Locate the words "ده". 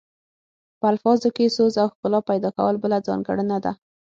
3.65-3.71